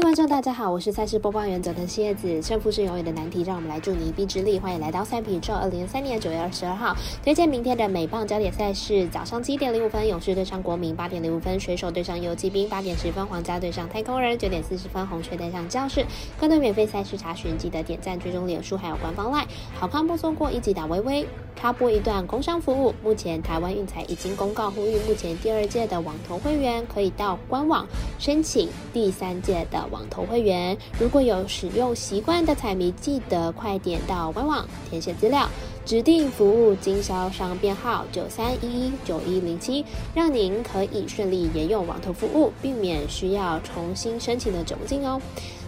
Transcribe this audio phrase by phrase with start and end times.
[0.00, 2.40] 位观众，大家好，我是赛事播报员佐藤蝎子。
[2.40, 4.58] 胜负是永远的难题，让我们来助你一臂之力。
[4.58, 5.52] 欢迎来到赛品宙。
[5.52, 16.06] 二零二三年九月二十二号，推荐明天的美棒焦点赛事：早上七点零五分，勇士对上国民；八点零五分，水手对上游骑兵；八点十分，皇家对上太空人；九点四十分，红雀对上教室。
[16.38, 19.44] 更多免费赛事查询，记得点赞、追踪脸书，还有官方 LINE。
[19.78, 21.26] 好看不错过，一起打微微。
[21.56, 27.86] 插播一段工商服务：目前台湾运彩已经公告呼吁，目前第二届的网投会员可以到官网
[28.18, 29.86] 申请第三届的。
[29.90, 35.48] 网投会员，如果有使用习惯的彩迷，记得快点到官网填写资料，
[35.84, 39.84] 指定服务经销商编号九三一一九一零七，
[40.14, 45.20] 让您可以顺利沿用网投服务，避免需要重新申请的窘境哦。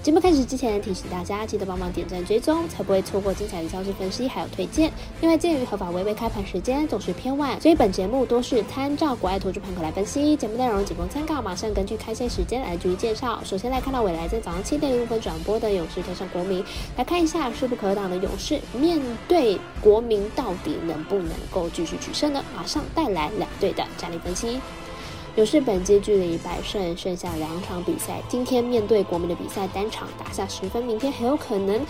[0.02, 4.90] 节目开始之前，提醒大家记得帮忙点赞追踪，才不会错过精彩的消息分析还有推荐。
[5.20, 11.40] 另外，鉴于合法微微开盘时间总是偏晚，所以本节目多是参照国外投注盘口来分析，节目内容仅供参考。
[11.40, 13.40] 马上根据开线时间来逐一介绍。
[13.44, 16.64] 首先来看到未来在早上七点零五分转播的勇士对上国民，
[16.96, 22.44] 来看一下势不可挡的勇士面对国民到底能不能够继续取胜呢？
[22.56, 24.60] 马上带来两队的战力分析。
[25.36, 31.80] 勇士本季距离百胜剩下两场比赛，今天面对国民的比赛单场打下十分，明天很有可能。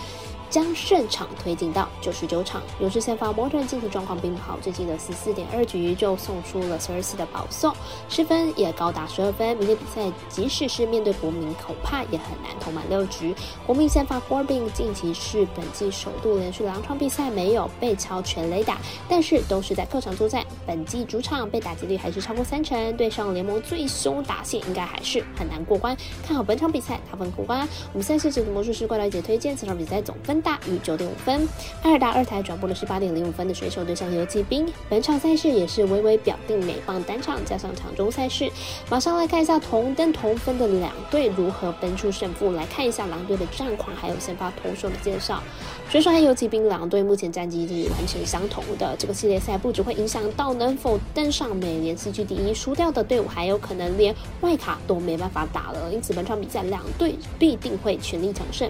[0.53, 2.61] 将胜场推进到九十九场。
[2.79, 7.75] 勇士先发摩顿近期状况并不好，最近的十四点二局就送出了十二次的保送，
[8.07, 9.57] 失分也高达十二分。
[9.57, 13.33] 明天比赛即使是面对国民，恐怕也很难投满六局。
[13.65, 18.77] 国民先发 Corbin 近期是本季首度连续两场比赛没有被敲全垒打，
[19.09, 20.45] 但是都是在客场作战。
[20.67, 25.97] 本季主场被打击率还是超过三成，对上联盟最凶打线，应该还是很难过关。
[26.23, 27.67] 看好本场比赛打分过关。
[27.91, 30.42] 我们赛事解读魔术师怪盗姐推荐这场比赛总分。
[30.43, 31.47] 大于九点五分，
[31.81, 34.67] 艾尔达二台转播的是八点零五分的水手对上游骑兵。
[34.89, 38.51] 本场赛事也是微微表定美棒单场加上场中赛事。
[38.89, 42.51] 马上来看一下同登同分的两队如何分出胜负。
[42.51, 45.41] 来看一下狼队的战况，还有先发投手的介绍。
[45.89, 48.95] 水手和游骑兵两队目前战绩是完全相同的。
[48.99, 55.89] 这个系列赛不只会影响到能否登上美联西区第一，输掉的队伍还有可能连外卡都没办法打了。
[55.93, 58.69] 因此本场比赛两队必定会全力抢胜。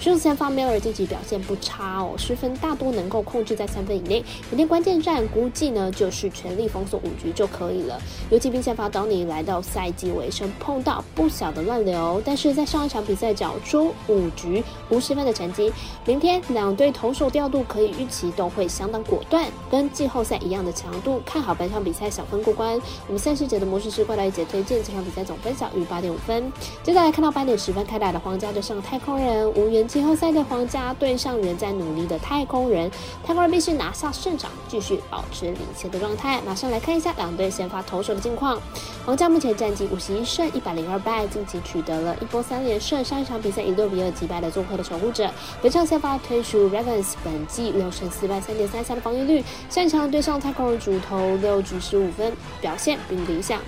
[0.00, 1.08] 水手先发梅尔晋级。
[1.14, 4.24] 表现不差哦，失分大多能够控制在三分以内。
[4.50, 8.02] 明天关键战估计呢就是全力封锁五局就可以了。
[8.30, 15.72] 尤其兵先发当你来到赛季尾声碰到不小的乱流，但是在上一场比赛缴出五局无失分的成绩。
[16.04, 21.22] 明天两队投手调度可以预期都会相当果断，跟季后赛一样的强度。
[21.24, 22.76] 看好本场比赛小分过关。
[23.06, 26.52] 我们赛事节的模式是过来一节推荐这场比赛总分小于八点五分。
[26.82, 30.92] 接下来看到八点十分开打的皇家对上太空人，无缘季后赛的皇家。
[31.04, 32.90] 对上仍在努力的太空人，
[33.22, 36.40] 太空人必须拿下胜场，继续保持领先的状态。
[36.46, 38.58] 马上来看一下两队先发投手的近况。
[39.04, 43.04] 皇家目前战绩五十一胜一百零二败，近期取得了一波三连胜。
[43.04, 45.30] 上一场比赛以六比二击败了做客的守护者。
[45.60, 49.44] 本场先发推出 Ravens，本季六胜四败三点三三的防御率。
[49.68, 52.32] 上一场对上太空人主投六局十五分，
[52.62, 53.60] 表现并不理想。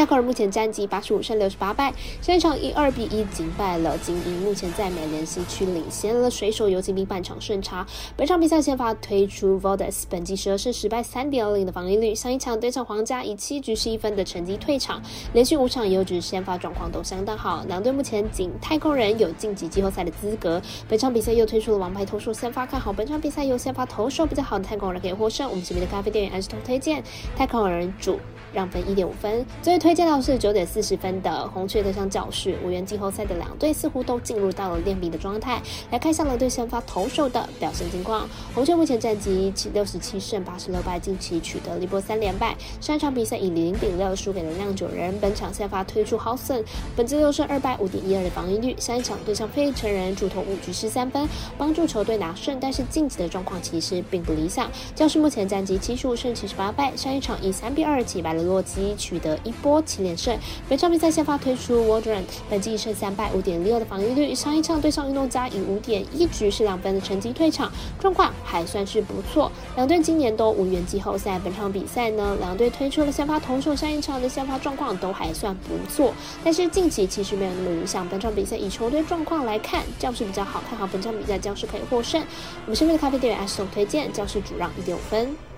[0.00, 7.86] 太空人目前战绩八十五胜六十八败，上一场以二比一击败了精英，目前在美联西区领先了水手游骑兵半场胜差。
[8.16, 12.14] 本场比赛先发推出 v o d e s 本季十二胜十败三点零的防御率。
[12.14, 15.02] 上一场对上皇家以七局十一分的成绩退场，
[15.34, 17.62] 连续五场优质先发状况都相当好。
[17.68, 20.62] 两队目前仅太空人有晋级季后赛的资格。
[20.88, 25.46] 本场比赛又推出了王牌投手先发，看好本场比赛由先发投手比较好的太空人可以获胜。
[25.50, 27.04] 我们这边的咖啡店员按时推荐
[27.36, 28.18] 太空人主。
[28.52, 32.56] 让分一点五分，最推荐到是九点四十分的红雀对上教室。
[32.64, 35.62] 五元季后赛的两队似乎都进入到了练兵的状态。
[35.90, 38.28] 来看一下两队先发投手的表现情况。
[38.54, 42.56] 红雀目前战绩七六十七胜八十六败，近期取得了一波三连败。
[42.80, 45.16] 上一场比赛以零比六输给了酿酒人。
[45.20, 46.64] 本场先发推出 Housen，
[46.96, 48.74] 本季六胜二败五点一二的防御率。
[48.78, 54.68] 上一场对上费城人主投五局失三分，帮助球队拿胜，但是晋级的状况其实并不理想。
[54.94, 58.40] 教室目前战绩七十五胜七十八败，上一场以三比二击败了。
[58.40, 60.34] 洛基取得一波七连胜，
[60.70, 67.70] 本场比赛先发推出 Wardren，本季胜三败五点六的防御率，上一场对上运动家以五点一局是两分的成绩退场，
[68.00, 69.52] 状况还算是不错。
[69.76, 78.08] 两队今年都无缘季后赛，本场比赛呢，两队推出了先发同手，上一场的先发状况都还算不错，但是近期其实没有那么理想。
[78.08, 82.20] 本场比赛以球队状况来看，将是比较好，看好本场比赛将是可以获胜。
[82.64, 85.49] 我们身边的咖啡店员 S 推荐将是主让一点五分。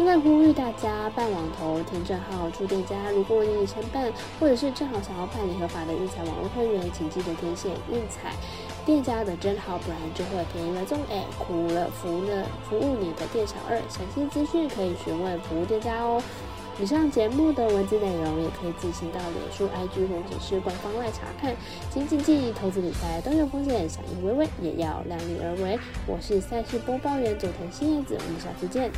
[0.00, 4.10] 另外呼吁大家办网投填证号住店家，如果你已成办，
[4.40, 8.32] 或者是正好想要办理合法的运彩网络会员，请记得填写运彩
[8.86, 13.76] 店家的证号，不然就会便宜了中哎，苦了服了服务你的店小二。
[13.90, 16.22] 详细资讯可以询问服务店家哦。
[16.80, 21.54] 以上节目的文字内容也可以自行到脸书、IG 或者是官方外查看。
[21.92, 25.78] 请谨记，投资理财都有风险，响应微微也要量力而为。
[26.06, 28.90] 我是赛事播报员佐藤新叶子，我们下次见。